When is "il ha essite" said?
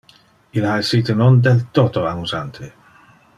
0.57-1.13